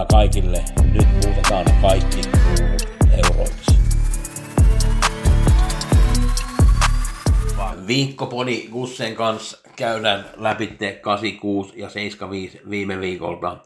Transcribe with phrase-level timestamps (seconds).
[0.00, 0.64] Pelionnea kaikille.
[0.92, 2.88] Nyt muutetaan kaikki kruunut
[3.24, 3.80] euroiksi.
[7.86, 13.56] Viikkopodi Gussen kanssa käydään läpi 86 ja 75 viime viikolta.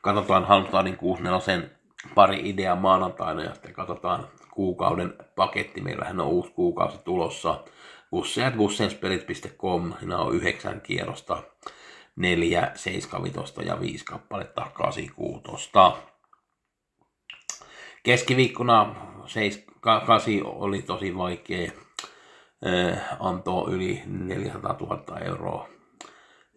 [0.00, 1.68] Katsotaan Halmstadin 64
[2.14, 5.80] pari ideaa maanantaina ja sitten katsotaan kuukauden paketti.
[5.80, 7.64] Meillähän on uusi kuukausi tulossa.
[8.10, 9.92] Gussen ja gussenspelit.com.
[9.98, 11.42] Siinä on yhdeksän kierrosta.
[12.18, 15.96] Neljä, seiskavitosta ja viisi kappaletta kasikuutosta.
[18.02, 18.94] Keskiviikkona
[19.80, 21.70] 8 oli tosi vaikea
[23.20, 25.77] antoi yli 400 000 euroa.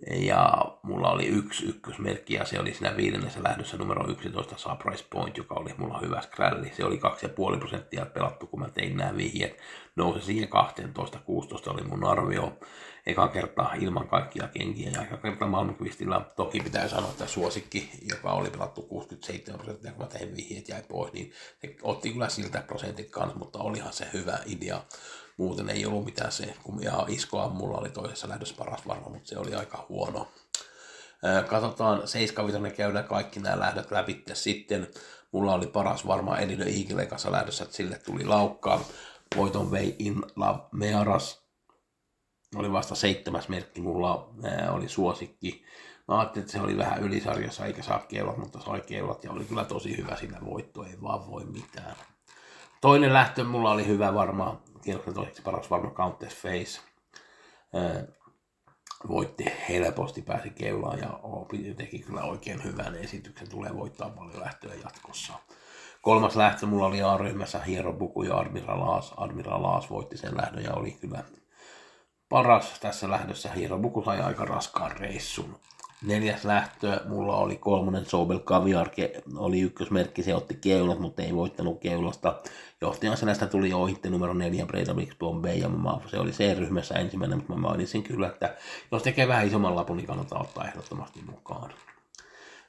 [0.09, 5.37] Ja mulla oli yksi ykkösmerkki ja se oli siinä viidennessä lähdössä numero 11 Surprise Point,
[5.37, 6.71] joka oli mulla hyvä skrälli.
[6.75, 6.99] Se oli
[7.53, 9.57] 2,5 prosenttia pelattu, kun mä tein nämä vihjeet.
[9.95, 12.59] Nousi siihen 12, 16 oli mun arvio.
[13.05, 16.31] Eka kertaa ilman kaikkia kenkiä ja eka kertaa Malmqvistilla.
[16.35, 20.83] Toki pitää sanoa, että suosikki, joka oli pelattu 67 prosenttia, kun mä tein vihjeet jäi
[20.89, 24.81] pois, niin se otti kyllä siltä prosentit kanssa, mutta olihan se hyvä idea
[25.41, 29.37] muuten ei ollut mitään se, kun iskoa mulla oli toisessa lähdössä paras varma, mutta se
[29.37, 30.27] oli aika huono.
[31.47, 34.87] Katsotaan, 75 käydään kaikki nämä lähdöt läpi sitten.
[35.31, 38.83] Mulla oli paras varma Edino Eagle kanssa lähdössä, että sille tuli laukkaa.
[39.35, 41.41] Voiton vei In La Mearas.
[42.55, 44.29] Oli vasta seitsemäs merkki, mulla
[44.71, 45.65] oli suosikki.
[46.07, 49.45] Mä ajattelin, että se oli vähän ylisarjassa eikä saa keulat, mutta sai keulat ja oli
[49.45, 51.95] kyllä tosi hyvä siinä voitto, ei vaan voi mitään.
[52.81, 56.81] Toinen lähtö mulla oli hyvä varmaan kierroksen toiseksi paras varmaan Countess Face.
[59.07, 61.19] Voitti helposti, pääsi keulaan ja
[61.77, 63.49] teki kyllä oikein hyvän esityksen.
[63.49, 65.33] Tulee voittaa paljon lähtöä jatkossa.
[66.01, 69.13] Kolmas lähtö mulla oli A-ryhmässä Hiero Buku ja Admiral Laas.
[69.17, 71.23] Admiral Laas voitti sen lähdön ja oli kyllä
[72.29, 73.51] paras tässä lähdössä.
[73.51, 75.59] Hiero Buku sai aika raskaan reissun.
[76.05, 78.89] Neljäs lähtö, mulla oli kolmonen Sobel Caviar,
[79.37, 82.41] oli ykkösmerkki, se otti keulat, mutta ei voittanut keulasta.
[82.81, 87.53] Johtajan näistä tuli ohitte numero neljä Breidavix Bombay, ja mä, se oli C-ryhmässä ensimmäinen, mutta
[87.53, 88.55] mä mainitsin kyllä, että
[88.91, 91.71] jos tekee vähän isomman lapun, niin kannattaa ottaa ehdottomasti mukaan.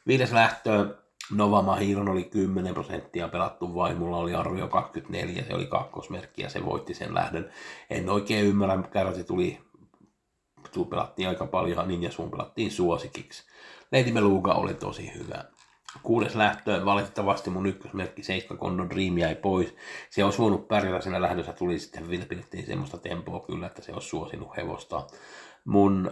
[0.07, 0.95] Viides lähtö,
[1.31, 6.49] Nova Mahiron oli 10 prosenttia pelattu vai mulla oli arvio 24, se oli kakkosmerkki ja
[6.49, 7.51] se voitti sen lähdön.
[7.91, 9.61] En oikein ymmärrä, mikä tuli
[10.73, 13.45] Tuu pelattiin aika paljon, niin ja sun pelattiin suosikiksi.
[13.93, 15.45] Lady Beluga oli tosi hyvä.
[16.03, 19.75] Kuudes lähtö, valitettavasti mun ykkösmerkki Seiska Condon Dream jäi pois.
[20.11, 24.09] Se olisi voinut pärjätä siinä lähdössä, tuli sitten vilpilittiin semmoista tempoa kyllä, että se olisi
[24.09, 25.07] suosinut hevosta.
[25.65, 26.11] Mun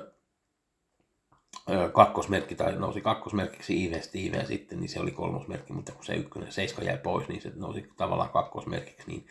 [1.93, 6.53] kakkosmerkki tai nousi kakkosmerkiksi Ive Steve sitten, niin se oli kolmosmerkki, mutta kun se ykkönen
[6.53, 9.27] seiska jäi pois, niin se nousi tavallaan kakkosmerkiksi, niin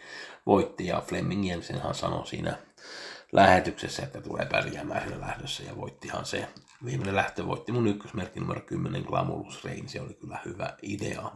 [0.46, 2.58] voitti ja Fleming Jensenhan sanoi siinä
[3.32, 6.48] lähetyksessä, että tulee pärjäämään siinä lähdössä ja voittihan se.
[6.86, 11.32] Viimeinen lähtö voitti mun ykkösmerkki numero 10 Glamulus Rain, se oli kyllä hyvä idea.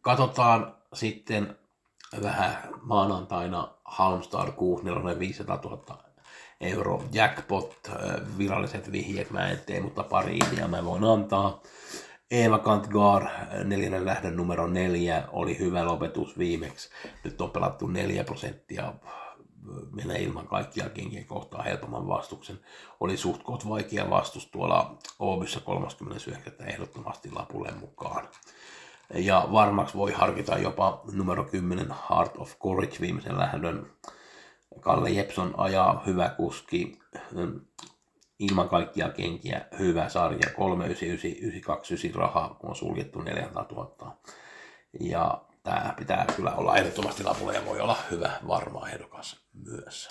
[0.00, 1.56] Katsotaan sitten
[2.22, 4.84] vähän maanantaina Halmstad 6
[5.18, 6.04] 500 000
[6.60, 7.90] euro jackpot,
[8.38, 11.62] viralliset vihjeet mä en tee, mutta pari ideaa mä voin antaa.
[12.30, 13.26] Eva Kantgar,
[13.64, 16.90] neljännen lähdön numero neljä, oli hyvä lopetus viimeksi.
[17.24, 18.92] Nyt on pelattu neljä prosenttia
[19.90, 22.60] mennä ilman kaikkia kenkiä kohtaa helpomman vastuksen.
[23.00, 26.68] Oli suht koht vaikea vastus tuolla Oobyssä 39.
[26.68, 28.28] ehdottomasti lapulle mukaan.
[29.14, 33.90] Ja varmaksi voi harkita jopa numero 10 Heart of Courage viimeisen lähdön.
[34.80, 36.98] Kalle Jepson ajaa hyvä kuski,
[38.38, 44.16] ilman kaikkia kenkiä hyvä sarja, 399, 929 rahaa, on suljettu 400 000.
[45.00, 49.39] Ja tämä pitää kyllä olla ehdottomasti lapulla ja voi olla hyvä varma ehdokas
[49.70, 50.08] myös.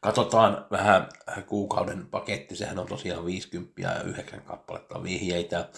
[0.00, 1.08] Katsotaan vähän
[1.46, 5.68] kuukauden paketti, sehän on tosiaan 50 ja 9 kappaletta vihjeitä.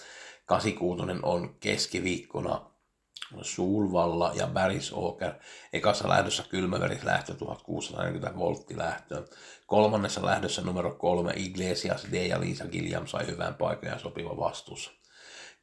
[0.45, 2.71] 86 on keskiviikkona
[3.41, 5.33] Sulvalla ja Bärisåker.
[5.73, 9.25] Ekassa lähdössä kylmäverislähtö 1640 volttilähtö.
[9.65, 14.99] Kolmannessa lähdössä numero kolme Iglesias D ja Liisa Gilliam sai hyvän paikan ja sopiva vastus.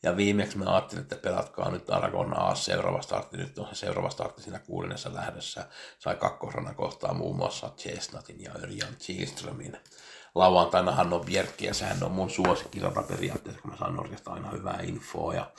[0.03, 3.37] Ja viimeksi mä ajattelin, että pelatkaa nyt Aragon A seuraava startti.
[3.37, 5.67] Nyt on se seuraava startti siinä kuudennessa lähdössä.
[5.99, 9.77] Sai kakkosrana kohtaa muun muassa Chestnutin ja Örjan Kihlströmin.
[10.35, 14.81] lauantainahan on Bjerkki ja sehän on mun suosikkirata periaatteessa, kun mä saan Norjasta aina hyvää
[14.83, 15.35] infoa.
[15.35, 15.51] Ja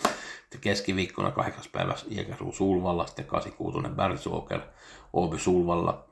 [0.62, 1.64] keskiviikkona 8.
[1.72, 4.62] päivä Jäkäsuu Sulvalla, sitten 86 Bergsåker,
[5.14, 6.06] Åby Sulvalla,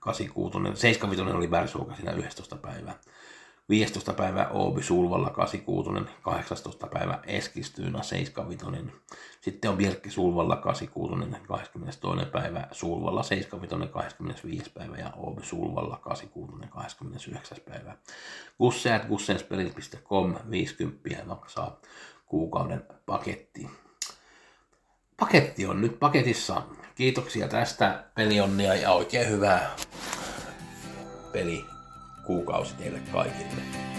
[0.00, 2.56] 86, 75 oli Bergsåker siinä 11.
[2.56, 2.98] päivää.
[3.68, 4.12] 15.
[4.12, 6.86] päivä Oobi Sulvalla 86, 18.
[6.86, 8.92] päivä Eskistyynä 75.
[9.40, 12.30] Sitten on Birkki Sulvalla 86, 22.
[12.32, 14.70] päivä Sulvalla 75, 25.
[14.70, 17.58] päivä ja Oobi Sulvalla 86, 29.
[17.68, 17.96] päivä.
[18.58, 21.80] Gusseat gussenspelit.com 50 maksaa
[22.26, 23.70] kuukauden paketti.
[25.16, 26.62] Paketti on nyt paketissa.
[26.94, 29.76] Kiitoksia tästä pelionnia ja oikein hyvää
[31.32, 31.75] peli
[32.26, 33.95] kuukausi teille kaikille.